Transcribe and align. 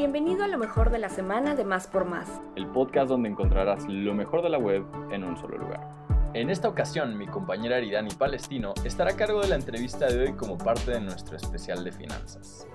Bienvenido 0.00 0.44
a 0.44 0.48
lo 0.48 0.56
mejor 0.56 0.88
de 0.88 0.98
la 0.98 1.10
semana 1.10 1.54
de 1.54 1.62
Más 1.62 1.86
por 1.86 2.06
Más. 2.06 2.40
El 2.56 2.66
podcast 2.68 3.10
donde 3.10 3.28
encontrarás 3.28 3.86
lo 3.86 4.14
mejor 4.14 4.40
de 4.40 4.48
la 4.48 4.56
web 4.56 4.82
en 5.10 5.22
un 5.24 5.36
solo 5.36 5.58
lugar. 5.58 5.86
En 6.32 6.48
esta 6.48 6.70
ocasión, 6.70 7.18
mi 7.18 7.26
compañera 7.26 7.76
Aridani 7.76 8.08
Palestino 8.14 8.72
estará 8.82 9.10
a 9.10 9.16
cargo 9.18 9.42
de 9.42 9.48
la 9.48 9.56
entrevista 9.56 10.06
de 10.06 10.22
hoy 10.22 10.32
como 10.32 10.56
parte 10.56 10.92
de 10.92 11.00
nuestro 11.02 11.36
especial 11.36 11.84
de 11.84 11.92
finanzas. 11.92 12.66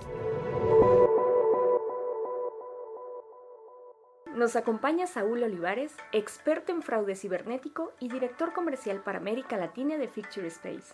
Nos 4.35 4.55
acompaña 4.55 5.07
Saúl 5.07 5.41
Olivares, 5.41 5.95
experto 6.11 6.73
en 6.73 6.83
fraude 6.83 7.15
cibernético 7.15 7.91
y 7.99 8.07
director 8.09 8.53
comercial 8.53 9.01
para 9.03 9.17
América 9.17 9.57
Latina 9.57 9.97
de 9.97 10.07
Ficture 10.07 10.45
Space. 10.45 10.93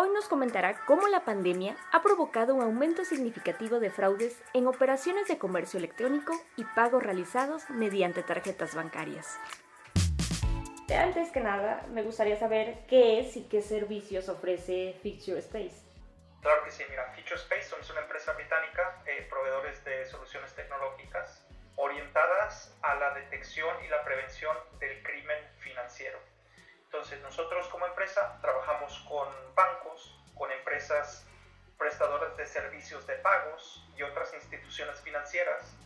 Hoy 0.00 0.10
nos 0.10 0.28
comentará 0.28 0.78
cómo 0.86 1.08
la 1.08 1.24
pandemia 1.24 1.76
ha 1.90 2.02
provocado 2.02 2.54
un 2.54 2.62
aumento 2.62 3.04
significativo 3.04 3.80
de 3.80 3.90
fraudes 3.90 4.40
en 4.54 4.68
operaciones 4.68 5.26
de 5.26 5.38
comercio 5.38 5.76
electrónico 5.76 6.34
y 6.56 6.62
pagos 6.62 7.02
realizados 7.02 7.68
mediante 7.68 8.22
tarjetas 8.22 8.76
bancarias. 8.76 9.40
Antes 10.96 11.32
que 11.32 11.40
nada, 11.40 11.84
me 11.90 12.04
gustaría 12.04 12.38
saber 12.38 12.86
qué 12.86 13.18
es 13.18 13.36
y 13.36 13.48
qué 13.48 13.60
servicios 13.60 14.28
ofrece 14.28 14.94
Feature 15.02 15.40
Space. 15.40 15.82
Claro 16.42 16.62
que 16.62 16.70
sí, 16.70 16.84
mira, 16.88 17.12
Feature 17.16 17.34
Space 17.34 17.64
somos 17.64 17.90
una 17.90 18.02
empresa 18.02 18.32
británica, 18.34 19.02
eh, 19.04 19.26
proveedores 19.28 19.84
de 19.84 20.06
soluciones 20.06 20.54
tecnológicas 20.54 21.44
orientadas 21.74 22.72
a 22.82 22.94
la 22.94 23.14
detección 23.14 23.74
y 23.84 23.88
la 23.88 24.04
prevención 24.04 24.56
del 24.78 25.02
crimen 25.02 25.38
financiero. 25.58 26.20
Entonces 26.90 27.20
nosotros 27.20 27.68
como 27.68 27.86
empresa 27.86 28.38
trabajamos 28.40 28.98
con 29.06 29.28
bancos, 29.54 30.18
con 30.34 30.50
empresas 30.50 31.26
prestadoras 31.76 32.34
de 32.38 32.46
servicios 32.46 33.06
de 33.06 33.14
pagos 33.16 33.86
y 33.94 34.02
otras 34.02 34.32
instituciones 34.32 34.98
financieras 35.02 35.76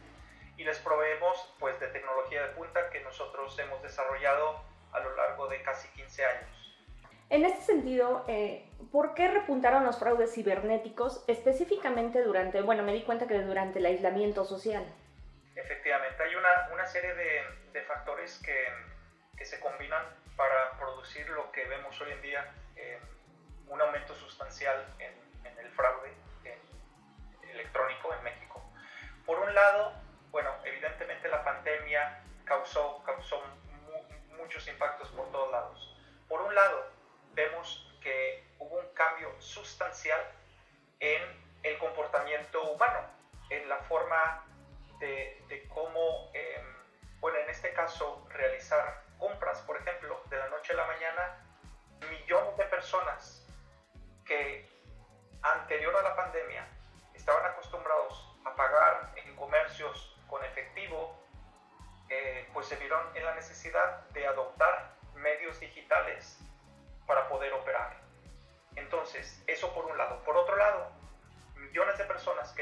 y 0.56 0.62
les 0.62 0.78
proveemos 0.78 1.55
pues 1.58 1.78
de 1.80 1.89
tecnología 1.89 2.47
de 2.47 2.55
punta 2.55 2.89
que 2.91 3.00
nosotros 3.00 3.58
hemos 3.58 3.83
desarrollado 3.83 4.62
a 4.92 5.00
lo 5.00 5.17
largo 5.17 5.48
de 5.48 5.61
casi 5.62 5.89
15 5.89 6.25
años. 6.25 6.78
En 7.30 7.45
este 7.47 7.62
sentido, 7.62 8.25
eh, 8.28 8.70
¿por 8.92 9.14
qué 9.14 9.27
repuntaron 9.27 9.84
los 9.84 9.98
fraudes 9.98 10.33
cibernéticos 10.33 11.25
específicamente 11.27 12.23
durante, 12.23 12.62
bueno, 12.62 12.84
me 12.84 12.92
di 12.92 13.03
cuenta 13.03 13.27
que 13.27 13.41
durante 13.41 13.80
el 13.80 13.86
aislamiento 13.86 14.45
social? 14.45 14.84
Efectivamente, 15.56 16.23
hay 16.23 16.34
una, 16.36 16.70
una 16.73 16.86
serie 16.86 17.12
de, 17.14 17.42
de 17.73 17.83
factores 17.83 18.41
que, 18.45 18.69
que 19.43 19.47
se 19.47 19.59
combinan 19.59 20.05
para 20.37 20.79
producir 20.79 21.29
lo 21.31 21.51
que 21.51 21.65
vemos 21.65 22.01
hoy 22.01 22.12
en 22.12 22.23
día, 22.23 22.55
eh, 22.77 23.01
un 23.67 23.81
aumento 23.81 24.15
sustancial 24.15 24.87
en, 25.01 25.12
el 25.59 25.69
fraude 25.73 26.12
electrónico 27.51 28.15
en 28.15 28.23
México. 28.23 28.63
Por 29.27 29.41
un 29.41 29.53
lado, 29.53 29.95
bueno, 30.31 30.51
evidentemente 30.65 31.29
la 31.29 31.43
pandemia 31.43 32.23
causó, 32.45 33.03
causó 33.03 33.43
muchos 34.39 34.69
impactos 34.69 35.09
por 35.09 35.29
todos 35.33 35.51
lados. 35.51 35.97
Por 36.29 36.41
un 36.43 36.55
lado, 36.55 36.93
vemos 37.35 37.93
que 38.01 38.47
hubo 38.61 38.79
un 38.79 38.95
cambio 38.95 39.35
sustancial 39.41 40.20
en 41.01 41.20
el 41.65 41.79
comportamiento 41.79 42.63
humano, 42.70 43.01
en 43.51 43.69
la 43.69 43.79
forma 43.79 44.47
de, 45.01 45.42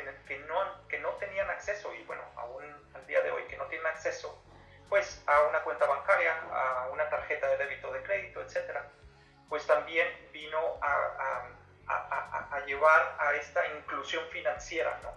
que, 0.02 0.14
que, 0.26 0.38
no, 0.40 0.88
que 0.88 0.98
no 0.98 1.10
tenían 1.14 1.48
acceso, 1.50 1.94
y 1.94 2.02
bueno, 2.04 2.22
aún 2.36 2.64
al 2.94 3.06
día 3.06 3.20
de 3.22 3.30
hoy 3.30 3.44
que 3.44 3.56
no 3.56 3.66
tienen 3.66 3.86
acceso 3.86 4.42
pues 4.90 5.22
a 5.26 5.42
una 5.44 5.62
cuenta 5.62 5.86
bancaria, 5.86 6.36
a 6.52 6.88
una 6.92 7.08
tarjeta 7.08 7.48
de 7.48 7.58
débito 7.58 7.92
de 7.92 8.02
crédito, 8.02 8.42
etcétera, 8.42 8.90
pues 9.48 9.64
también 9.64 10.06
vino 10.32 10.58
a, 10.82 11.46
a, 11.86 12.56
a, 12.56 12.66
llevar 12.66 13.16
a 13.18 13.34
esta 13.36 13.66
inclusión 13.68 14.26
financiera, 14.30 14.98
¿no? 15.02 15.12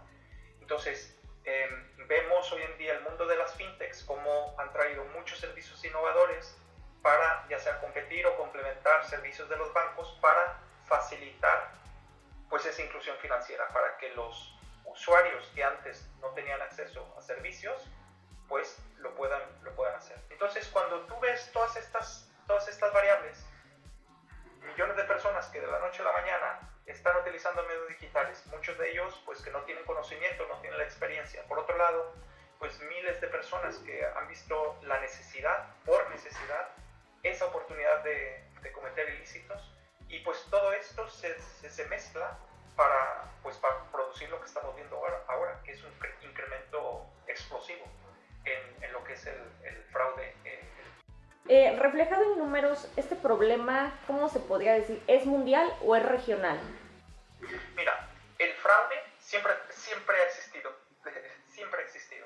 Entonces, 0.62 1.18
em, 1.44 2.08
vemos 2.08 2.52
hoy 2.52 2.62
en 2.62 2.78
día 2.78 2.94
el 2.94 3.02
mundo 3.02 3.26
de 3.26 3.36
las 3.36 3.56
fintechs 3.56 4.04
como 4.04 4.56
han 4.60 4.72
traído 4.72 5.04
muchos 5.06 5.40
servicios 5.40 5.84
innovadores 5.84 6.56
para 7.02 7.46
ya 7.50 7.60
sea 7.60 7.80
competir 7.82 8.26
o 8.28 8.38
complementar 8.38 9.04
servicios 9.06 9.50
de 9.50 9.58
los 9.58 9.74
bancos 9.74 10.18
para 10.22 10.60
facilitar 10.86 11.72
pues 12.50 12.66
esa 12.66 12.82
inclusión 12.84 13.18
financiera, 13.18 13.68
para 13.70 13.98
que 13.98 14.10
los 14.10 14.56
usuarios 14.86 15.52
que 15.56 15.64
antes 15.64 16.10
no 16.22 16.30
tenían 16.30 16.62
acceso 16.62 17.14
a 17.18 17.22
servicios 17.22 17.88
pues 18.48 18.78
lo 18.98 19.16
puedan, 19.16 19.42
lo 19.64 19.74
puedan 19.76 19.96
hacer. 19.96 20.20
Entonces, 20.30 20.68
cuando 20.68 21.02
tú 21.08 21.20
ves 21.20 21.50
todas 21.52 21.76
estas, 21.78 22.32
todas 22.46 22.68
estas 22.68 22.94
variables, 22.94 23.46
millones 24.60 24.96
de 24.98 25.04
personas 25.04 25.48
que 25.48 25.60
de 25.60 25.68
la 25.68 25.80
noche 25.80 26.02
a 26.02 26.06
la 26.06 26.12
mañana 26.12 26.60
están 26.86 27.16
utilizando 27.18 27.64
medios 27.64 27.88
digitales, 27.88 28.46
muchos 28.48 28.78
de 28.78 28.92
ellos 28.92 29.22
pues 29.26 29.42
que 29.42 29.50
no 29.52 29.62
tienen 29.64 29.84
conocimiento, 29.86 30.46
no 30.48 30.60
tienen 30.60 30.78
la 30.78 30.84
experiencia. 30.84 31.44
Por 31.48 31.60
otro 31.60 31.78
lado, 31.78 32.14
pues 32.60 32.80
miles 32.82 33.20
de 33.22 33.28
personas 33.28 33.78
que 33.80 34.06
han 34.06 34.28
visto 34.28 34.78
la 34.84 35.00
necesidad, 35.00 35.74
por 35.86 36.10
necesidad, 36.10 36.70
esa 37.24 37.46
oportunidad 37.46 38.04
de, 38.04 38.44
de 38.62 38.72
cometer 38.72 39.10
ilícitos 39.10 39.74
y 40.14 40.20
pues 40.20 40.46
todo 40.50 40.74
esto 40.74 41.10
se, 41.10 41.40
se, 41.42 41.86
mezcla 41.88 42.38
para, 42.76 43.32
pues, 43.42 43.58
para 43.58 43.84
producir 43.92 44.30
lo 44.30 44.40
que 44.40 44.46
estamos 44.46 44.76
viendo 44.76 44.96
ahora, 44.98 45.24
ahora, 45.28 45.62
que 45.64 45.72
es 45.72 45.84
un 45.84 45.92
incremento 46.22 47.06
explosivo 47.28 47.86
en, 48.46 48.92
lo 48.92 49.04
que 49.04 49.14
es 49.14 49.26
el, 49.26 49.84
fraude. 49.92 50.36
Eh, 51.50 51.76
reflejado 51.78 52.24
en 52.24 52.40
números, 52.40 52.90
¿este 52.96 53.16
problema, 53.16 54.00
cómo 54.08 54.30
se 54.30 54.40
podría 54.40 54.74
decir, 54.74 55.04
es 55.08 55.26
mundial 55.26 55.72
o 55.82 55.96
es 55.96 56.04
regional? 56.04 56.60
Mira, 57.76 58.08
el 58.40 58.54
fraude 58.54 58.96
siempre, 59.20 59.54
siempre 59.70 60.16
ha 60.18 60.24
existido, 60.26 60.72
siempre 61.46 61.82
ha 61.82 61.84
existido. 61.84 62.26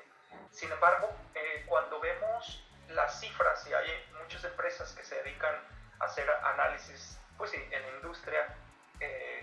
Sin 0.50 0.70
embargo, 0.70 1.10
eh, 1.34 1.64
cuando 1.66 2.00
vemos 2.00 2.64
las 2.88 3.20
cifras, 3.20 3.66
y 3.68 3.74
hay 3.74 3.90
muchas 4.22 4.44
empresas 4.44 4.92
que 4.94 5.02
se 5.02 5.16
dedican 5.22 5.54
a 6.00 6.04
hacer 6.04 6.30
análisis, 6.30 7.18
pues 7.36 7.50
sí, 7.50 7.58
en 7.70 7.82
la 7.82 7.88
industria 7.96 8.56
eh, 9.00 9.37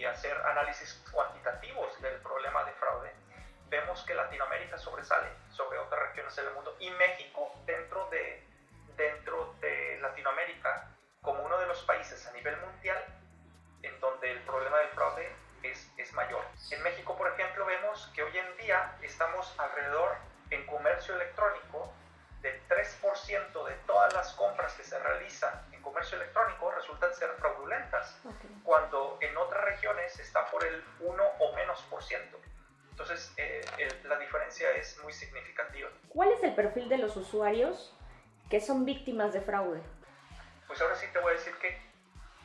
y, 0.00 0.04
hacer 0.06 0.36
análisis 0.46 1.02
cuantitativos 1.12 2.00
del 2.00 2.14
problema 2.20 2.64
de 2.64 2.72
fraude, 2.72 3.12
vemos 3.68 4.02
que 4.04 4.14
Latinoamérica 4.14 4.78
sobresale 4.78 5.28
sobre 5.50 5.78
otras 5.78 6.00
regiones 6.08 6.34
del 6.36 6.50
mundo 6.54 6.74
y 6.80 6.90
México 6.90 7.54
dentro 7.66 8.08
de, 8.08 8.42
dentro 8.96 9.54
de 9.60 9.98
Latinoamérica 10.00 10.88
como 11.20 11.44
uno 11.44 11.58
de 11.58 11.66
los 11.66 11.82
países 11.82 12.26
a 12.26 12.32
nivel 12.32 12.56
mundial 12.60 13.04
en 13.82 14.00
donde 14.00 14.32
el 14.32 14.40
problema 14.40 14.78
del 14.78 14.88
fraude 14.88 15.30
es, 15.62 15.92
es 15.98 16.12
mayor. 16.14 16.44
En 16.70 16.82
México, 16.82 17.16
por 17.16 17.28
ejemplo, 17.28 17.66
vemos 17.66 18.10
que 18.14 18.22
hoy 18.22 18.36
en 18.36 18.56
día 18.56 18.96
estamos 19.02 19.54
alrededor 19.58 20.16
en 20.50 20.66
comercio 20.66 21.14
electrónico 21.14 21.92
del 22.42 22.60
3% 22.68 23.64
de 23.66 23.74
todas 23.86 24.12
las 24.14 24.32
compras 24.34 24.72
que 24.74 24.84
se 24.84 24.98
realizan 24.98 25.52
en 25.72 25.82
comercio 25.82 26.16
electrónico 26.16 26.70
resultan 26.70 27.14
ser 27.14 27.30
fraudulentas, 27.38 28.18
cuando 28.64 29.18
en 29.20 29.36
otras 29.36 29.64
regiones 29.64 30.18
está 30.18 30.46
por 30.50 30.64
el 30.64 30.82
1 31.00 31.22
o 31.38 31.54
menos 31.54 31.80
por 31.82 32.02
ciento. 32.02 32.38
Entonces, 32.90 33.32
eh, 33.36 33.62
la 34.04 34.18
diferencia 34.18 34.70
es 34.72 34.98
muy 35.02 35.12
significativa. 35.12 35.88
¿Cuál 36.08 36.32
es 36.32 36.42
el 36.42 36.54
perfil 36.54 36.88
de 36.88 36.98
los 36.98 37.16
usuarios 37.16 37.94
que 38.50 38.60
son 38.60 38.84
víctimas 38.84 39.32
de 39.32 39.40
fraude? 39.40 39.80
Pues 40.66 40.80
ahora 40.82 40.94
sí 40.96 41.06
te 41.12 41.18
voy 41.18 41.32
a 41.32 41.36
decir 41.36 41.54
que 41.56 41.80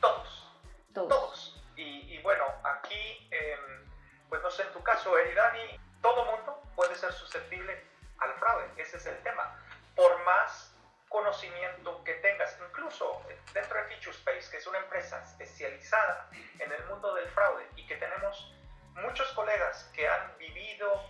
todos. 0.00 0.52
Todos. 0.94 1.62
Y, 1.76 2.18
bueno, 2.22 2.44
aquí, 2.64 3.28
em, 3.30 3.84
pues 4.30 4.42
no 4.42 4.50
sé, 4.50 4.62
en 4.62 4.72
tu 4.72 4.82
caso, 4.82 5.16
Eridani, 5.18 5.78
todo 6.00 6.24
mundo 6.24 6.62
puede 6.74 6.94
ser 6.94 7.12
susceptible 7.12 7.84
al 8.18 8.32
fraude. 8.34 8.64
Ese 8.78 8.96
es 8.96 9.04
el 9.06 9.22
tema. 9.22 9.62
Por 9.96 10.24
más 10.24 10.72
conocimiento 11.08 12.04
que 12.04 12.14
tengas, 12.14 12.56
incluso 12.68 13.22
dentro 13.52 13.78
de 13.78 13.84
Feature 13.88 14.16
Space, 14.16 14.50
que 14.50 14.58
es 14.58 14.66
una 14.66 14.78
empresa 14.78 15.22
especializada 15.24 16.28
en 16.58 16.70
el 16.70 16.84
mundo 16.84 17.14
del 17.14 17.26
fraude 17.30 17.66
y 17.76 17.86
que 17.86 17.96
tenemos 17.96 18.54
muchos 18.92 19.26
colegas 19.32 19.90
que 19.94 20.06
han 20.06 20.36
vivido 20.38 21.02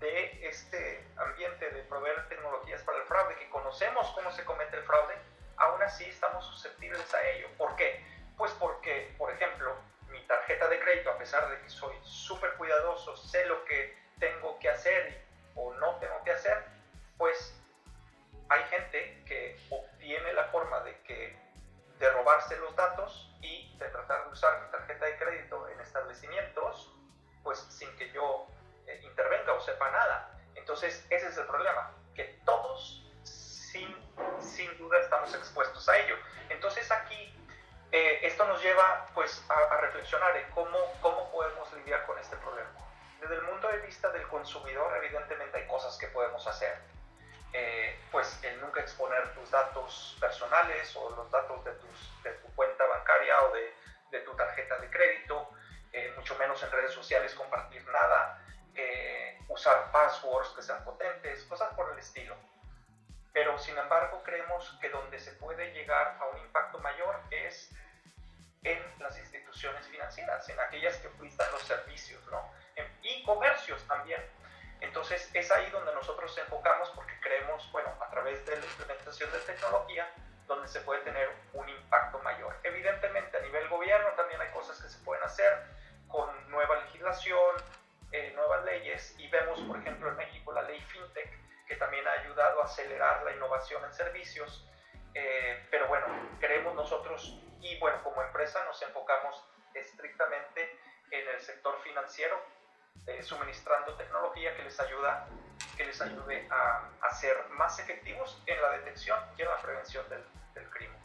de 0.00 0.48
este 0.48 1.06
ambiente 1.16 1.70
de 1.70 1.82
proveer 1.84 2.28
tecnologías 2.28 2.82
para 2.82 2.98
el 2.98 3.04
fraude, 3.04 3.36
que 3.36 3.48
conocemos 3.50 4.10
cómo 4.16 4.32
se 4.32 4.44
comete 4.44 4.76
el 4.76 4.82
fraude, 4.82 5.14
aún 5.56 5.80
así 5.82 6.04
estamos 6.04 6.44
susceptibles 6.44 7.14
a 7.14 7.22
ello. 7.28 7.48
¿Por 7.56 7.76
qué? 7.76 8.04
Pues 8.36 8.50
porque, 8.58 9.14
por 9.16 9.32
ejemplo, 9.32 9.76
mi 10.08 10.20
tarjeta 10.26 10.66
de 10.68 10.80
crédito, 10.80 11.10
a 11.10 11.18
pesar 11.18 11.48
de 11.48 11.60
que 11.60 11.68
soy 11.68 11.94
súper 12.02 12.54
cuidadoso, 12.54 13.16
sé 13.16 13.46
lo 13.46 13.64
que 13.64 13.96
tengo 14.18 14.58
que 14.58 14.68
hacer 14.68 15.24
y 15.54 15.58
no 15.78 15.96
tengo 16.00 16.22
que 16.24 16.32
hacer, 16.32 16.64
pues 17.16 17.61
de 22.02 22.10
robarse 22.10 22.56
los 22.56 22.74
datos 22.74 23.32
y 23.40 23.76
de 23.78 23.86
tratar 23.86 24.24
de 24.24 24.32
usar 24.32 24.60
mi 24.60 24.70
tarjeta 24.72 25.06
de 25.06 25.16
crédito 25.18 25.68
en 25.68 25.80
establecimientos, 25.80 26.92
pues 27.44 27.60
sin 27.60 27.94
que 27.96 28.10
yo 28.10 28.48
eh, 28.88 29.00
intervenga 29.04 29.52
o 29.52 29.60
sepa 29.60 29.88
nada. 29.88 30.36
Entonces, 30.56 31.06
ese 31.10 31.28
es 31.28 31.36
el 31.38 31.46
problema, 31.46 31.92
que 32.16 32.24
todos 32.44 33.08
sin, 33.22 33.96
sin 34.40 34.76
duda 34.78 34.98
estamos 34.98 35.32
expuestos 35.32 35.88
a 35.88 35.96
ello. 35.96 36.16
Entonces 36.50 36.90
aquí 36.90 37.38
eh, 37.92 38.18
esto 38.22 38.44
nos 38.46 38.60
lleva 38.60 39.06
pues 39.14 39.44
a, 39.48 39.76
reflexionar 39.76 40.36
en 40.36 40.50
cómo, 40.50 40.78
cómo 41.00 41.30
podemos 41.30 41.72
lidiar 41.74 42.04
con 42.04 42.18
este 42.18 42.36
problema. 42.38 42.70
Desde 43.20 43.36
el 43.36 43.42
punto 43.42 43.68
de 43.68 43.78
vista 43.78 44.10
del 44.10 44.26
consumidor, 44.26 44.92
evidentemente 44.96 45.56
hay 45.56 45.68
cosas 45.68 45.96
que 45.98 46.08
podemos 46.08 46.44
hacer. 46.48 46.76
Eh, 47.54 47.98
pues 48.10 48.42
el 48.42 48.60
nunca 48.60 48.80
exponer 48.80 49.34
tus 49.34 49.50
datos 49.50 50.16
personales 50.18 50.96
o 50.96 51.10
los 51.10 51.30
datos 51.30 51.62
de, 51.64 51.72
tus, 51.72 52.22
de 52.22 52.32
tu 52.34 52.48
cuenta 52.54 52.86
bancaria 52.86 53.42
o 53.42 53.52
de, 53.52 53.74
de 54.10 54.20
tu 54.20 54.34
tarjeta 54.34 54.78
de 54.78 54.88
crédito, 54.88 55.50
eh, 55.92 56.12
mucho 56.16 56.34
menos 56.38 56.62
en 56.62 56.70
redes 56.70 56.92
sociales 56.92 57.34
compartir 57.34 57.86
nada, 57.88 58.38
usar 59.48 59.92
passwords 59.92 60.48
que 60.56 60.62
sean 60.62 60.82
potentes, 60.82 61.44
cosas 61.44 61.74
por 61.74 61.92
el 61.92 61.98
estilo. 61.98 62.34
Pero 63.34 63.58
sin 63.58 63.76
embargo 63.76 64.22
creemos 64.22 64.78
que 64.80 64.88
donde 64.88 65.18
se 65.18 65.32
puede 65.32 65.72
llegar 65.72 66.16
a 66.20 66.26
un 66.26 66.38
impacto 66.38 66.78
mayor 66.78 67.20
es 67.30 67.70
en 68.62 68.78
las 68.98 69.18
instituciones 69.18 69.86
financieras, 69.88 70.48
en 70.48 70.58
aquellas 70.60 70.96
que 70.98 71.08
prestan 71.10 71.50
los 71.52 71.62
servicios, 71.62 72.24
¿no? 72.30 72.50
y 73.02 73.22
comercios 73.24 73.82
también. 73.86 74.22
Entonces 74.82 75.30
es 75.32 75.50
ahí 75.52 75.70
donde 75.70 75.94
nosotros 75.94 76.36
enfocamos 76.38 76.90
porque 76.90 77.18
creemos, 77.20 77.70
bueno, 77.70 77.88
a 78.00 78.10
través 78.10 78.44
de 78.44 78.56
la 78.56 78.66
implementación 78.66 79.30
de 79.32 79.38
tecnología, 79.38 80.12
donde 80.46 80.66
se 80.66 80.80
puede 80.80 81.00
tener 81.02 81.30
un 81.52 81.68
impacto 81.68 82.18
mayor. 82.18 82.56
Evidentemente 82.64 83.38
a 83.38 83.40
nivel 83.40 83.68
gobierno 83.68 84.08
también 84.16 84.40
hay 84.40 84.50
cosas 84.50 84.82
que 84.82 84.88
se 84.88 84.98
pueden 85.04 85.22
hacer 85.24 85.62
con 86.08 86.28
nueva 86.50 86.80
legislación, 86.82 87.56
eh, 88.10 88.32
nuevas 88.34 88.64
leyes 88.64 89.14
y 89.18 89.28
vemos, 89.28 89.60
por 89.60 89.78
ejemplo, 89.78 90.10
en 90.10 90.16
México 90.16 90.52
la 90.52 90.62
ley 90.62 90.80
FinTech, 90.80 91.30
que 91.66 91.76
también 91.76 92.06
ha 92.06 92.12
ayudado 92.12 92.60
a 92.60 92.64
acelerar 92.64 93.22
la 93.22 93.32
innovación 93.32 93.84
en 93.84 93.94
servicios, 93.94 94.68
eh, 95.14 95.64
pero 95.70 95.86
bueno, 95.86 96.06
creemos 96.40 96.74
nosotros 96.74 97.40
y 97.60 97.78
bueno, 97.78 98.02
como 98.02 98.20
empresa 98.20 98.62
nos 98.64 98.82
enfocamos 98.82 99.48
estrictamente 99.74 100.78
en 101.10 101.28
el 101.28 101.40
sector 101.40 101.80
financiero, 101.82 102.38
eh, 103.06 103.22
suministrando 103.22 103.94
tecnología 103.94 104.56
que 104.56 104.64
les 104.64 104.78
ayuda 104.80 105.28
que 105.76 105.84
les 105.84 106.00
ayude 106.00 106.46
a, 106.50 106.88
a, 107.00 107.14
ser 107.14 107.36
más 107.56 107.78
efectivos 107.78 108.42
en 108.46 108.60
la 108.60 108.72
detección 108.78 109.18
y 109.38 109.42
en 109.42 109.48
la 109.48 109.56
prevención 109.62 110.04
del, 110.08 110.22
del 110.54 110.68
crimen. 110.70 110.96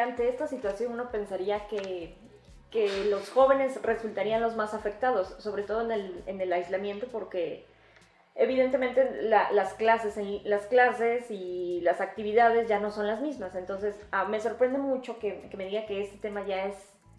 Ante 0.00 0.28
esta 0.28 0.46
situación 0.46 0.92
uno 0.92 1.10
pensaría 1.10 1.66
que, 1.68 2.16
que, 2.70 3.04
los 3.06 3.30
jóvenes 3.30 3.80
resultarían 3.82 4.42
los 4.42 4.56
más 4.56 4.74
afectados, 4.74 5.36
sobre 5.38 5.62
todo 5.62 5.82
en 5.82 5.92
el, 5.92 6.22
en 6.26 6.40
el 6.40 6.52
aislamiento, 6.52 7.06
porque 7.08 7.66
evidentemente 8.34 9.22
las, 9.22 9.74
clases, 9.74 10.16
las 10.44 10.66
clases 10.66 11.30
y 11.30 11.80
las 11.82 12.00
actividades 12.00 12.68
ya 12.68 12.78
no 12.78 12.90
son 12.90 13.06
las 13.06 13.20
mismas. 13.20 13.54
Entonces, 13.54 13.96
ah, 14.12 14.24
me 14.24 14.40
sorprende 14.40 14.78
mucho 14.78 15.18
que, 15.18 15.48
me 15.56 15.66
diga 15.66 15.86
que 15.86 16.02
este 16.02 16.18
tema 16.18 16.44
ya 16.44 16.64
es 16.66 16.74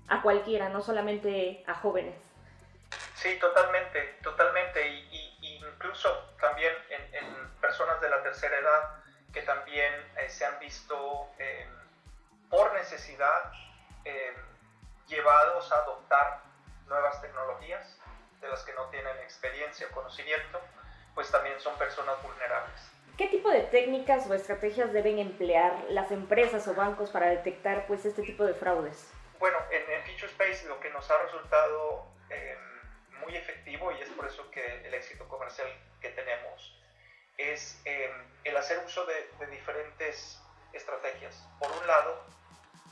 a 0.08 0.22
cualquiera, 0.22 0.70
no 0.70 0.82
solamente 0.82 1.64
a 1.68 1.74
jóvenes. 1.74 2.16
Sí, 3.18 3.38
totalmente, 3.40 4.20
totalmente. 4.22 4.88
Y, 4.88 5.60
incluso 5.60 6.36
también 6.40 6.74
en, 6.90 7.48
personas 7.60 8.00
de 8.00 8.10
la 8.10 8.22
tercera 8.24 8.58
edad 8.58 9.04
que 9.34 9.42
también 9.42 9.94
eh, 10.18 10.30
se 10.30 10.46
han 10.46 10.58
visto 10.60 11.30
em, 11.40 11.70
por 12.50 12.74
necesidad 12.74 13.52
em, 14.06 14.36
llevados 15.08 15.72
a 15.72 15.78
adoptar 15.78 16.42
nuevas 16.86 17.20
tecnologías 17.22 18.00
de 18.40 18.48
las 18.48 18.64
que 18.64 18.74
no 18.74 18.86
tienen 18.90 19.18
experiencia 19.18 19.88
o 19.88 19.92
conocimiento 19.92 20.62
pues 21.16 21.32
también 21.32 21.60
son 21.60 21.76
personas 21.78 22.22
vulnerables. 22.22 22.92
¿Qué 23.18 23.28
tipo 23.28 23.50
de 23.50 23.62
técnicas 23.64 24.28
o 24.30 24.34
estrategias 24.36 24.94
deben 24.94 25.18
emplear 25.18 25.74
las 25.90 26.12
empresas 26.12 26.68
o 26.68 26.76
bancos 26.76 27.10
para 27.10 27.28
detectar 27.30 27.88
pues, 27.88 28.06
este 28.06 28.22
tipo 28.22 28.46
de 28.46 28.54
fraudes? 28.54 29.12
Bueno, 29.40 29.58
en, 29.72 29.82
en 29.92 30.16
Space 30.16 30.68
lo 30.68 30.80
que 30.80 30.92
nos 30.92 31.10
ha 31.10 31.18
resultado 31.24 32.06
em, 32.30 32.77
muy 33.28 33.36
efectivo 33.36 33.92
y 33.92 34.02
es 34.02 34.10
por 34.10 34.26
eso 34.26 34.50
que 34.52 34.88
el 34.88 34.94
éxito 34.94 35.28
comercial 35.28 35.68
que 36.00 36.10
tenemos 36.12 36.82
es 37.38 37.82
em, 37.84 38.12
el 38.46 38.56
hacer 38.56 38.80
uso 38.86 39.06
de, 39.06 39.30
de, 39.40 39.48
diferentes 39.48 40.42
estrategias. 40.72 41.36
Por 41.60 41.70
un 41.72 41.86
lado, 41.86 42.26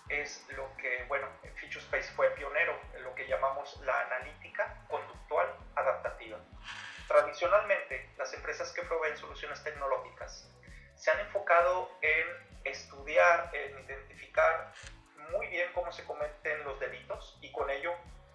es 0.10 0.46
lo 0.50 0.76
que, 0.78 1.04
bueno, 1.06 1.28
en 1.44 1.56
Space 1.56 2.12
fue 2.16 2.30
pionero, 2.32 2.78
en 2.94 3.04
lo 3.04 3.16
que 3.16 3.28
llamamos 3.28 3.80
la 3.86 4.02
analítica 4.02 4.78
conductual 4.90 5.48
adaptativa. 5.76 6.38
Tradicionalmente, 7.08 8.10
las 8.18 8.34
empresas 8.34 8.72
que 8.74 8.84
proveen 8.84 9.18
soluciones 9.18 9.64
tecnológicas 9.64 10.52
se 10.96 11.12
han 11.12 11.20
enfocado 11.22 11.90
en 12.02 12.28
estudiar, 12.66 13.50
en 13.54 13.80
identificar 13.86 14.74
muy 15.32 15.48
bien 15.48 15.72
cómo 15.74 15.92
se 15.92 16.04
cometen 16.04 16.64
los 16.66 16.80
delitos 16.80 17.38
y 17.42 17.52
con 17.52 17.70
ello 17.70 17.94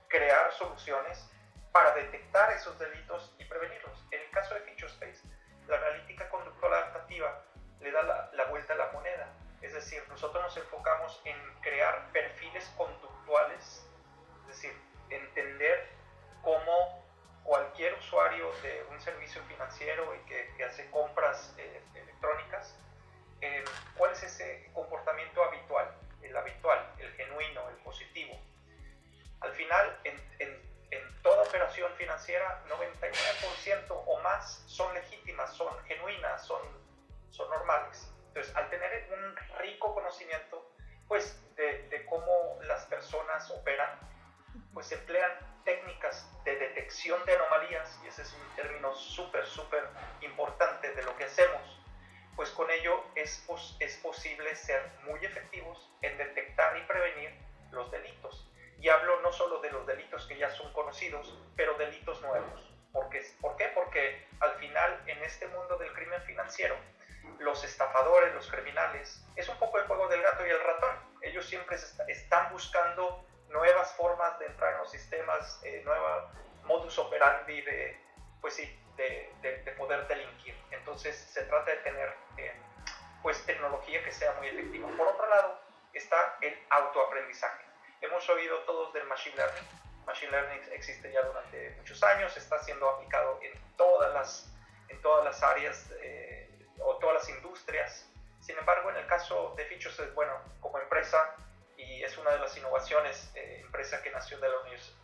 crear 0.08 0.52
soluciones 0.52 1.30
para 1.72 1.94
detectar 1.94 2.52
esos 2.52 2.78
delitos 2.78 3.34
y 3.38 3.44
prevenirlos. 3.44 4.06
En 4.10 4.20
el 4.20 4.30
caso 4.30 4.54
de 4.54 4.60
Space, 4.86 5.20
la 5.68 5.76
analítica 5.76 6.28
conductual 6.30 6.72
adaptativa 6.72 7.44
le 7.80 7.92
da 7.92 8.02
la, 8.02 8.30
la 8.32 8.44
vuelta 8.46 8.72
a 8.72 8.76
la 8.76 8.90
moneda. 8.92 9.28
Es 9.60 9.74
decir, 9.74 10.02
nosotros 10.08 10.42
nos 10.42 10.56
enfocamos 10.56 11.20
en 11.24 11.36
crear 11.60 12.10
perfiles 12.12 12.64
conductuales, 12.76 13.86
es 14.42 14.46
decir, 14.48 14.72
entender 15.10 15.88
cómo 16.42 17.04
cualquier 17.44 17.94
usuario 17.94 18.50
de 18.62 18.84
un 18.90 19.00
servicio 19.00 19.42
financiero 19.44 20.14
y 20.14 20.18
que, 20.28 20.64
hace 20.64 20.90
compras 20.90 21.54
eh, 21.58 21.82
electrónicas, 21.94 22.78
eh, 23.40 23.64
¿cuál 23.96 24.12
es 24.12 24.22
ese 24.22 24.70
comportamiento 24.74 25.42
habitual? 25.42 25.94
El 26.22 26.36
habitual, 26.36 26.94
el 26.98 27.10
genuino, 27.14 27.68
el 27.70 27.76
positivo. 27.76 28.38
Al 29.40 29.52
final, 29.52 29.98
en, 30.04 30.69
toda 31.22 31.42
operación 31.42 31.92
financiera, 31.94 32.62
99% 32.68 33.84
o 33.88 34.20
más 34.20 34.62
son 34.66 34.92
legítimas, 34.94 35.52
son 35.54 35.76
genuinas, 35.84 36.44
son, 36.46 36.60
son 37.30 37.48
normales. 37.50 38.12
Entonces, 38.28 38.54
al 38.56 38.70
tener 38.70 39.08
un 39.12 39.36
rico 39.58 39.94
conocimiento 39.94 40.74
pues, 41.08 41.40
de, 41.56 41.88
de 41.88 42.06
cómo 42.06 42.58
las 42.62 42.84
personas 42.86 43.50
operan, 43.50 43.98
pues 44.72 44.90
emplean 44.92 45.30
técnicas 45.64 46.28
de 46.44 46.56
detección 46.56 47.24
de 47.26 47.34
anomalías, 47.34 48.00
y 48.04 48.08
ese 48.08 48.22
es 48.22 48.32
un 48.32 48.56
término 48.56 48.94
súper, 48.94 49.46
súper 49.46 49.88
importante 50.22 50.94
de 50.94 51.02
lo 51.02 51.16
que 51.16 51.24
hacemos, 51.24 51.80
pues 52.36 52.50
con 52.50 52.70
ello 52.70 53.04
es, 53.14 53.44
es 53.80 53.96
posible 53.98 54.54
ser 54.56 54.90
muy 55.04 55.24
efectivos 55.24 55.90
en 56.02 56.16
detectar 56.16 56.76
y 56.78 56.82
prevenir 56.82 57.34
los 57.70 57.90
delitos. 57.90 58.49
Y 58.80 58.88
hablo 58.88 59.20
no 59.20 59.32
solo 59.32 59.60
de 59.60 59.70
los 59.70 59.86
delitos 59.86 60.26
que 60.26 60.36
ya 60.36 60.50
son 60.50 60.72
conocidos, 60.72 61.38
pero 61.56 61.74
delitos 61.74 62.20
nuevos. 62.22 62.72
Porque, 62.92 63.22
¿Por 63.40 63.56
qué? 63.56 63.70
Porque 63.74 64.26
al 64.40 64.52
final 64.54 65.02
en 65.06 65.22
este 65.22 65.46
mundo 65.48 65.76
del 65.76 65.92
crimen 65.92 66.20
financiero, 66.22 66.76
los 67.38 67.62
estafadores, 67.64 68.34
los 68.34 68.50
criminales, 68.50 69.24
es 69.36 69.48
un 69.48 69.58
poco 69.58 69.78
el 69.78 69.86
juego 69.86 70.08
del 70.08 70.22
gato 70.22 70.46
y 70.46 70.50
el 70.50 70.62
ratón. 70.62 70.96
Ellos 71.22 71.46
siempre 71.46 71.76
están 72.08 72.52
buscando 72.52 73.24
nuevas 73.48 73.92
formas 73.94 74.38
de 74.38 74.46
entrar 74.46 74.72
en 74.72 74.78
los 74.78 74.90
sistemas, 74.90 75.60
eh, 75.64 75.82
nueva 75.84 76.32
modus 76.64 76.98
operandi 76.98 77.62
de, 77.62 78.00
pues 78.40 78.54
sí, 78.54 78.78
de, 78.96 79.32
de, 79.42 79.72
poder 79.72 80.06
delinquir. 80.06 80.54
Entonces 80.70 81.16
se 81.16 81.42
trata 81.44 81.70
de 81.70 81.76
tener 81.78 82.14
eh, 82.36 82.54
pues 83.22 83.44
tecnología 83.44 84.02
que 84.04 84.12
sea 84.12 84.32
muy 84.34 84.48
efectiva. 84.48 84.88
Por 84.96 85.06
otro 85.06 85.26
lado 85.28 85.60
está 85.92 86.36
el 86.40 86.56
autoaprendizaje. 86.70 87.64
Hemos 88.02 88.26
oído 88.30 88.58
todos 88.60 88.94
del 88.94 89.04
machine 89.04 89.36
learning. 89.36 89.68
Machine 90.06 90.32
learning 90.32 90.60
existe 90.72 91.12
ya 91.12 91.20
durante 91.22 91.70
muchos 91.76 92.02
años, 92.02 92.34
está 92.34 92.58
siendo 92.62 92.88
aplicado 92.88 93.38
en 93.42 93.52
todas 93.76 94.14
las, 94.14 94.50
en 94.88 95.00
todas 95.02 95.22
las 95.22 95.42
áreas 95.42 95.90
eh, 96.00 96.48
o 96.78 96.96
todas 96.96 97.16
las 97.16 97.28
industrias. 97.28 98.10
Sin 98.40 98.56
embargo, 98.56 98.88
en 98.88 98.96
el 98.96 99.06
caso 99.06 99.52
de 99.54 99.66
Features, 99.66 100.14
bueno, 100.14 100.32
como 100.60 100.78
empresa 100.78 101.36
y 101.76 102.02
es 102.02 102.16
una 102.16 102.30
de 102.30 102.38
las 102.38 102.56
innovaciones, 102.56 103.30
eh, 103.34 103.60
empresa 103.60 104.02
que 104.02 104.10
nació 104.10 104.38
de 104.38 104.48
la 104.48 104.56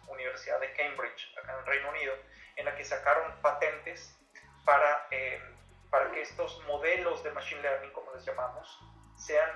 Universidad 0.08 0.58
de 0.58 0.72
Cambridge, 0.72 1.36
acá 1.36 1.58
en 1.58 1.66
Reino 1.66 1.90
Unido, 1.90 2.14
en 2.56 2.64
la 2.64 2.74
que 2.74 2.84
sacaron 2.84 3.40
patentes 3.42 4.18
para, 4.64 5.06
eh, 5.10 5.38
para 5.90 6.10
que 6.12 6.22
estos 6.22 6.62
modelos 6.64 7.22
de 7.22 7.30
Machine 7.32 7.60
Learning, 7.60 7.92
como 7.92 8.12
les 8.14 8.24
llamamos, 8.24 8.80
sean 9.16 9.50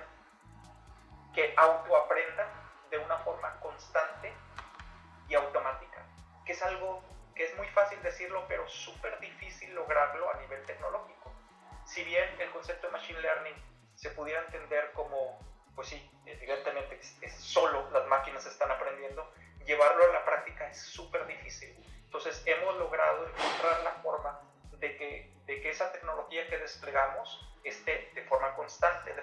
que 1.33 1.53
autoaprendan 1.57 2.60
de 2.91 2.99
una 2.99 3.17
forma 3.19 3.59
constante 3.61 4.31
y 5.27 5.33
automática, 5.33 6.05
que 6.45 6.51
es 6.51 6.61
algo 6.61 7.01
que 7.33 7.45
es 7.45 7.57
muy 7.57 7.67
fácil 7.69 8.01
decirlo, 8.03 8.45
pero 8.47 8.67
súper 8.67 9.19
difícil 9.19 9.73
lograrlo 9.73 10.29
a 10.29 10.37
nivel 10.41 10.63
tecnológico. 10.65 11.33
Si 11.85 12.03
bien 12.03 12.29
el 12.39 12.51
concepto 12.51 12.87
de 12.87 12.93
Machine 12.93 13.21
Learning 13.21 13.55
se 13.95 14.11
pudiera 14.11 14.41
entender 14.41 14.91
como, 14.91 15.39
pues 15.73 15.87
sí, 15.87 16.11
evidentemente 16.25 16.99
es 17.21 17.33
solo 17.35 17.89
las 17.91 18.05
máquinas 18.07 18.45
están 18.45 18.69
aprendiendo, 18.69 19.33
llevarlo 19.65 20.03
a 20.09 20.13
la 20.13 20.25
práctica 20.25 20.67
es 20.67 20.81
súper 20.81 21.25
difícil. 21.27 21.73
Entonces 22.03 22.43
hemos 22.45 22.75
logrado 22.77 23.25
encontrar 23.25 23.81
la 23.83 23.91
forma 24.03 24.39
de 24.73 24.97
que, 24.97 25.33
de 25.45 25.61
que 25.61 25.69
esa 25.69 25.91
tecnología 25.93 26.47
que 26.47 26.57
desplegamos 26.57 27.47
esté 27.63 28.11
de 28.15 28.23
forma 28.23 28.53
constante, 28.55 29.13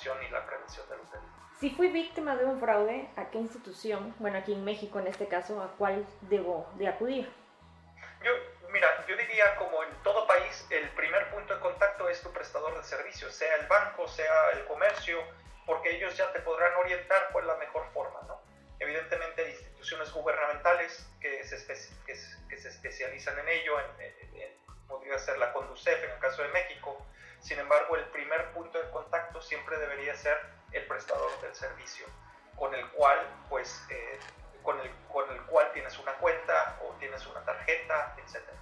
detección 0.00 0.22
y 0.22 0.30
la 0.30 0.46
prevención 0.46 0.88
de 0.88 0.96
los 0.96 1.10
delitos. 1.10 1.30
Si 1.58 1.70
fui 1.70 1.88
víctima 1.88 2.36
de 2.36 2.44
un 2.46 2.58
fraude, 2.58 3.08
¿a 3.16 3.30
qué 3.30 3.38
institución, 3.38 4.14
bueno, 4.18 4.38
aquí 4.38 4.54
en 4.54 4.64
México 4.64 4.98
en 4.98 5.06
este 5.06 5.28
caso, 5.28 5.62
a 5.62 5.68
cuál 5.76 6.06
debo 6.22 6.70
de 6.76 6.88
acudir? 6.88 7.30
Yo, 8.22 8.32
mira, 8.70 8.88
yo 9.06 9.16
diría 9.16 9.56
como 9.56 9.82
en 9.84 9.90
todo 10.02 10.26
país, 10.26 10.66
el 10.70 10.88
primer 10.90 11.30
punto 11.30 11.54
de 11.54 11.60
contacto 11.60 12.08
es 12.08 12.22
tu 12.22 12.32
prestador 12.32 12.76
de 12.76 12.84
servicios, 12.84 13.34
sea 13.34 13.54
el 13.56 13.66
banco, 13.66 14.08
sea 14.08 14.50
el 14.52 14.64
comercio, 14.66 15.18
porque 15.66 15.96
ellos 15.96 16.16
ya 16.16 16.32
te 16.32 16.40
podrán 16.40 16.74
orientar 16.76 17.28
cuál 17.32 17.44
es 17.44 17.48
la 17.48 17.56
mejor 17.56 17.86
forma, 17.92 18.20
¿no? 18.26 18.40
Evidentemente 18.78 19.44
hay 19.44 19.50
instituciones 19.50 20.10
gubernamentales 20.12 21.06
que 21.20 21.44
se, 21.44 21.56
que, 22.06 22.16
se 22.16 22.68
especializan 22.68 23.38
en 23.38 23.48
ello, 23.48 23.76
podría 24.88 25.18
ser 25.18 25.36
la 25.38 25.52
Conducef 25.52 26.02
en 26.02 26.10
el 26.10 26.18
caso 26.18 26.42
de 26.42 26.48
México, 26.48 27.06
sin 27.40 27.58
embargo 27.58 27.96
el 27.96 28.04
primer 28.06 28.52
punto 28.52 28.78
de 28.80 28.90
contacto 28.90 29.40
siempre 29.40 29.78
debería 29.78 30.14
ser 30.14 30.36
el 30.72 30.86
prestador 30.86 31.30
del 31.40 31.54
servicio, 31.54 32.06
con 32.56 32.74
el 32.74 32.88
cual, 32.90 33.18
pues, 33.48 33.84
eh, 33.90 34.18
con, 34.62 34.78
el, 34.80 34.90
con 35.12 35.30
el 35.30 35.42
cual 35.46 35.70
tienes 35.72 35.98
una 35.98 36.12
cuenta 36.14 36.78
o 36.84 36.92
tienes 36.98 37.26
una 37.26 37.44
tarjeta, 37.44 38.14
etcétera. 38.22 38.58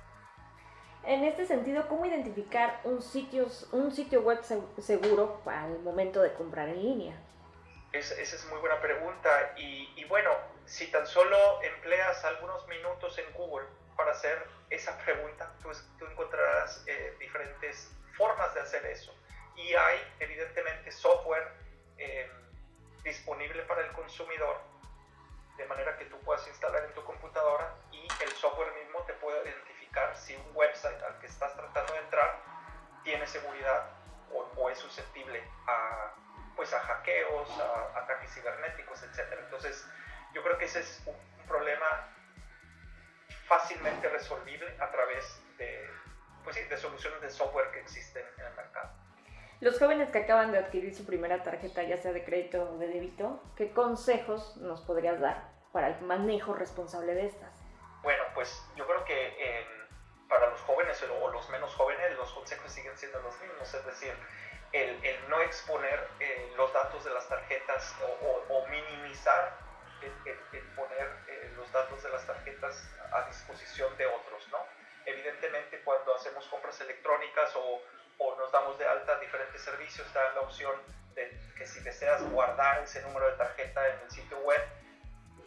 En 1.05 1.25
este 1.25 1.47
sentido, 1.47 1.89
¿cómo 1.89 2.07
identificar 2.07 2.81
un 2.85 3.01
sitio, 3.01 3.47
un 3.73 3.93
sitio 3.93 4.23
web 4.23 4.43
seguro 4.79 5.41
al 5.47 5.79
momento 5.81 6.21
de 6.23 6.35
comprar 6.35 6.69
en 6.69 6.83
línea? 6.83 7.17
esa 7.93 8.21
es 8.21 8.47
muy 8.51 8.59
buena 8.61 8.81
pregunta 8.81 9.55
y, 9.57 10.05
bueno, 10.05 10.31
si 10.67 10.91
tan 10.91 11.07
solo 11.07 11.63
empleas 11.63 12.25
algunos 12.25 12.67
minutos 12.69 13.19
en 13.19 13.33
Google 13.33 13.67
para 13.97 14.13
hacer 14.13 14.47
esa 14.71 14.99
pregunta, 14.99 15.51
pues 15.63 15.89
tú 15.99 16.05
encontrarás 16.07 16.85
eh, 16.87 17.17
diferentes 17.19 17.91
formas 18.19 18.53
de 18.55 18.61
hacer 18.61 18.85
eso. 18.87 19.15
Y 19.57 19.73
hay 19.75 20.15
evidentemente 20.21 20.93
software 20.93 21.49
eh, 21.97 22.31
disponible 23.03 23.63
para 23.63 23.81
el 23.81 23.93
consumidor, 23.93 24.61
de 25.57 25.65
manera 25.67 25.97
que 25.97 26.05
tú 26.05 26.19
puedas 26.21 26.47
instalar 26.49 26.85
en 26.85 26.93
tu 26.93 27.03
computadora 27.05 27.75
y 27.91 28.07
el 28.23 28.31
software 28.33 28.73
mismo 28.75 29.01
te 29.05 29.15
puede 29.15 29.43
identificar 29.49 30.15
si 30.17 30.37
un 30.37 30.51
website 30.55 31.03
al 31.03 31.19
que 31.19 31.27
estás 31.27 31.55
tratando 31.57 31.95
de 31.95 32.01
entrar 32.01 32.37
tiene 33.03 33.27
seguridad 33.27 33.91
o, 34.33 34.69
es 34.71 34.79
susceptible 34.79 35.43
a, 35.67 36.13
pues 36.55 36.73
a 36.75 36.81
hackeos, 36.81 37.49
a, 37.59 37.99
ataques 37.99 38.35
cibernéticos, 38.35 39.03
etc. 39.03 39.21
Entonces, 39.39 39.89
yo 40.35 40.43
creo 40.43 40.59
que 40.59 40.67
ese 40.67 40.81
es 40.81 41.03
un, 41.07 41.17
problema 41.49 42.13
fácilmente 43.47 44.07
resolvible 44.11 44.77
a 44.79 44.91
través 44.91 45.43
de, 45.57 45.91
pues 46.49 46.57
sí, 46.57 46.65
de 46.65 46.79
soluciones 46.79 47.21
de 47.21 47.29
software 47.29 47.71
que 47.73 47.81
existen 47.81 48.25
en 48.39 48.47
el 48.47 48.55
mercado. 48.55 48.89
Los 49.61 49.79
jóvenes 49.79 50.11
que 50.11 50.17
acaban 50.17 50.51
de 50.51 50.57
adquirir 50.57 50.95
su 50.95 51.05
primera 51.05 51.43
tarjeta, 51.43 51.83
ya 51.83 51.99
sea 51.99 52.15
de 52.15 52.25
crédito 52.25 52.71
o 52.73 52.79
de 52.79 52.87
débito, 52.87 53.43
¿qué 53.55 53.71
consejos 53.75 54.57
nos 54.57 54.81
podrías 54.81 55.21
dar 55.21 55.51
para 55.73 55.89
el 55.89 56.01
manejo 56.01 56.55
responsable 56.55 57.13
de 57.13 57.27
estas? 57.27 57.53
Bueno, 58.03 58.25
pues 58.33 58.65
yo 58.77 58.87
creo 58.87 59.05
que 59.05 59.27
eh, 59.27 59.67
para 60.27 60.49
los 60.49 60.59
jóvenes 60.63 61.03
o 61.03 61.29
los 61.31 61.51
menos 61.51 61.75
jóvenes 61.75 62.17
los 62.17 62.33
consejos 62.33 62.73
siguen 62.73 62.97
siendo 62.97 63.21
los 63.21 63.39
mismos, 63.43 63.75
es 63.75 63.85
decir, 63.85 64.15
el, 64.73 65.05
el 65.05 65.29
no 65.29 65.43
exponer 65.43 66.09
eh, 66.19 66.51
los 66.57 66.73
datos 66.73 67.05
de 67.05 67.11
las 67.11 67.29
tarjetas 67.29 67.95
o, 68.49 68.67
minimizar 68.69 69.55
el, 70.01 70.63
poner 70.77 71.11
eh, 71.27 71.53
los 71.57 71.71
datos 71.73 72.03
de 72.03 72.09
las 72.09 72.27
tarjetas 72.27 72.89
a 73.13 73.27
disposición 73.27 73.95
de 73.99 74.07
otros. 74.07 74.28
Evidentemente 75.29 75.81
cuando 75.85 76.15
hacemos 76.15 76.47
compras 76.47 76.81
electrónicas 76.81 77.55
o, 77.57 77.83
o 78.19 78.37
nos 78.37 78.51
damos 78.51 78.79
de 78.79 78.87
alta 78.87 79.19
diferentes 79.19 79.61
servicios, 79.63 80.13
dan 80.15 80.35
la 80.35 80.41
opción 80.41 80.75
de 81.15 81.39
que 81.57 81.67
si 81.67 81.81
deseas 81.81 82.23
guardar 82.31 82.83
ese 82.83 83.03
número 83.03 83.31
de 83.31 83.37
tarjeta 83.37 83.87
en 83.89 84.01
el 84.01 84.11
sitio 84.11 84.39
web, 84.39 84.61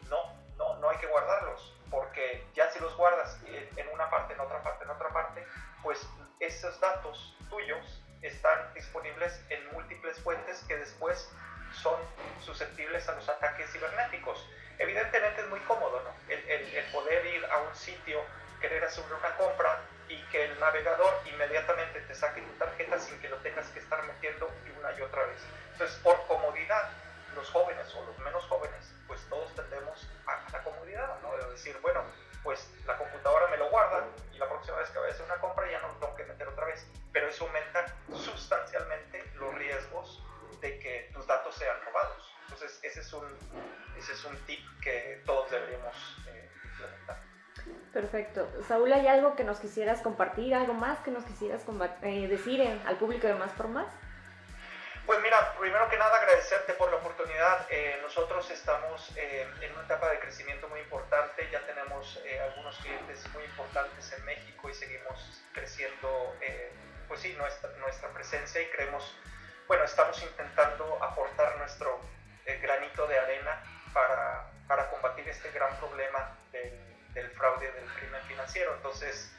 no, 0.09 0.37
no, 0.57 0.75
no 0.77 0.89
hay 0.89 0.97
que 0.97 1.07
guardarlos 1.07 1.73
porque 1.91 2.47
ya 2.55 2.71
si 2.71 2.79
los 2.79 2.95
guardas 2.95 3.37
en 3.45 3.87
una 3.89 4.09
parte, 4.09 4.33
en 4.33 4.39
otra 4.39 4.63
parte, 4.63 4.85
en 4.85 4.89
otra 4.89 5.09
parte, 5.09 5.45
pues 5.83 6.07
esos 6.39 6.79
datos 6.79 7.35
tuyos 7.49 8.01
están 8.21 8.73
disponibles 8.73 9.43
en 9.49 9.71
múltiples 9.73 10.17
fuentes 10.19 10.63
que 10.67 10.77
después 10.77 11.29
son 11.73 11.99
susceptibles 12.39 13.07
a 13.09 13.15
los 13.15 13.27
ataques 13.27 13.69
cibernéticos. 13.71 14.47
Evidentemente 14.79 15.41
es 15.41 15.49
muy 15.49 15.59
cómodo, 15.61 16.01
¿no? 16.01 16.11
El, 16.33 16.39
el, 16.49 16.85
poder 16.91 17.25
ir 17.25 17.45
a 17.45 17.57
un 17.59 17.75
sitio, 17.75 18.21
querer 18.61 18.83
hacer 18.85 19.03
una 19.05 19.35
compra 19.35 19.81
y 20.07 20.21
que 20.25 20.45
el 20.45 20.59
navegador 20.59 21.13
inmediatamente 21.25 21.99
te 22.01 22.15
saque 22.15 22.41
tu 22.41 22.51
tarjeta 22.57 22.99
sin 22.99 23.19
que 23.19 23.29
lo 23.29 23.37
tengas 23.37 23.67
que 23.69 23.79
estar 23.79 24.03
metiendo 24.03 24.49
una 24.77 24.91
y 24.97 25.01
otra 25.01 25.25
vez. 25.25 25.41
Entonces, 25.73 25.97
por 25.99 26.25
comodidad, 26.27 26.89
los 27.35 27.49
jóvenes 27.49 27.93
o 27.95 28.05
los 28.05 28.17
menos 28.19 28.43
jóvenes, 28.45 28.93
pues 29.07 29.21
todos 29.29 29.53
tendemos 29.55 30.07
a 30.27 30.51
la 30.51 30.63
comodidad, 30.63 31.19
¿no? 31.21 31.35
De 31.37 31.51
decir, 31.51 31.77
bueno, 31.81 32.03
pues 32.43 32.69
la 32.85 32.97
computadora 32.97 33.47
me 33.47 33.57
lo 33.57 33.69
guarda 33.69 34.05
y 34.33 34.37
la 34.37 34.47
próxima 34.47 34.77
vez 34.77 34.89
que 34.89 34.99
vaya 34.99 35.11
a 35.11 35.13
hacer 35.15 35.25
una 35.25 35.39
compra 35.39 35.69
ya 35.69 35.79
no 35.81 35.87
lo 35.89 35.93
tengo 35.95 36.15
que 36.15 36.25
meter 36.25 36.47
otra 36.47 36.65
vez. 36.65 36.85
Pero 37.11 37.27
eso 37.27 37.45
aumenta 37.45 37.85
sustancialmente 38.13 39.23
los 39.35 39.53
riesgos 39.55 40.23
de 40.59 40.77
que 40.79 41.09
tus 41.13 41.25
datos 41.25 41.55
sean 41.55 41.81
robados. 41.85 42.31
Entonces, 42.43 42.79
ese 42.83 42.99
es 42.99 43.13
un, 43.13 43.25
ese 43.97 44.11
es 44.13 44.25
un 44.25 44.37
tip 44.45 44.59
que 44.81 45.21
todos 45.25 45.49
deberíamos 45.49 45.95
eh, 46.27 46.49
implementar. 46.65 47.23
Perfecto. 47.93 48.50
Saúl, 48.63 48.91
¿hay 48.93 49.07
algo 49.07 49.35
que 49.35 49.43
nos 49.43 49.59
quisieras 49.59 50.01
compartir, 50.01 50.53
algo 50.53 50.73
más 50.73 50.99
que 50.99 51.11
nos 51.11 51.23
quisieras 51.25 51.63
eh, 52.03 52.27
decir 52.27 52.61
al 52.85 52.97
público 52.97 53.27
de 53.27 53.35
Más 53.35 53.51
por 53.51 53.67
Más? 53.67 53.87
Pues 55.05 55.19
mira, 55.23 55.53
primero 55.59 55.89
que 55.89 55.97
nada 55.97 56.15
agradecerte 56.15 56.73
por 56.73 56.91
la 56.91 56.97
oportunidad. 56.97 57.65
Eh, 57.69 57.99
nosotros 58.01 58.49
estamos 58.51 59.11
eh, 59.17 59.47
en 59.59 59.73
una 59.73 59.83
etapa 59.83 60.09
de 60.09 60.19
crecimiento 60.19 60.69
muy 60.69 60.79
importante, 60.79 61.49
ya 61.51 61.59
tenemos 61.65 62.21
eh, 62.23 62.39
algunos 62.39 62.77
clientes 62.77 63.27
muy 63.33 63.43
importantes 63.43 64.13
en 64.13 64.23
México 64.25 64.69
y 64.69 64.73
seguimos 64.73 65.43
creciendo, 65.53 66.35
pues 67.07 67.19
sí, 67.19 67.33
nuestra, 67.33 67.71
nuestra 67.79 68.09
presencia 68.09 68.61
y 68.61 68.67
creemos, 68.67 69.15
bueno, 69.67 69.83
estamos 69.83 70.21
intentando 70.21 71.03
aportar 71.03 71.57
nuestro 71.57 71.99
granito 72.61 73.07
de 73.07 73.19
arena 73.19 73.63
para, 73.93 74.49
para, 74.67 74.89
combatir 74.91 75.27
este 75.27 75.51
gran 75.51 75.75
problema 75.77 76.37
del, 76.51 76.90
del 77.13 77.29
fraude, 77.31 77.71
del 77.71 77.85
crimen 77.93 78.21
financiero. 78.27 78.75
Entonces, 78.75 79.31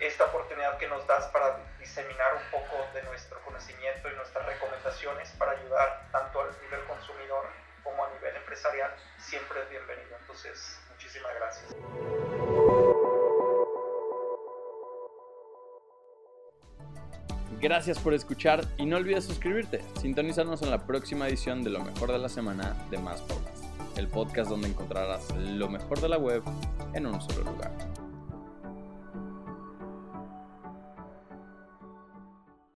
esta 0.00 0.24
oportunidad 0.24 0.76
que 0.78 0.88
nos 0.88 1.06
das 1.06 1.26
para 1.28 1.58
diseminar 1.78 2.34
un 2.34 2.50
poco 2.50 2.76
de 2.94 3.02
nuestro 3.04 3.40
conocimiento 3.42 4.10
y 4.10 4.16
nuestras 4.16 4.44
recomendaciones 4.46 5.30
para 5.38 5.52
ayudar 5.52 6.08
tanto 6.10 6.40
al 6.40 6.50
nivel 6.62 6.84
consumidor 6.84 7.46
como 7.82 8.04
a 8.04 8.10
nivel 8.10 8.34
empresarial, 8.36 8.90
siempre 9.18 9.62
es 9.62 9.70
bienvenido. 9.70 10.16
Entonces, 10.20 10.80
muchísimas 10.90 11.34
gracias. 11.34 11.76
Gracias 17.60 17.98
por 17.98 18.12
escuchar 18.12 18.62
y 18.76 18.84
no 18.84 18.96
olvides 18.96 19.24
suscribirte. 19.24 19.80
Sintonízanos 20.00 20.60
en 20.62 20.70
la 20.70 20.86
próxima 20.86 21.28
edición 21.28 21.62
de 21.62 21.70
Lo 21.70 21.82
mejor 21.82 22.12
de 22.12 22.18
la 22.18 22.28
semana 22.28 22.76
de 22.90 22.98
Más 22.98 23.22
Podcast, 23.22 23.64
el 23.96 24.08
podcast 24.08 24.50
donde 24.50 24.68
encontrarás 24.68 25.30
lo 25.30 25.68
mejor 25.68 26.00
de 26.00 26.08
la 26.10 26.18
web 26.18 26.42
en 26.94 27.06
un 27.06 27.20
solo 27.20 27.50
lugar. 27.50 27.83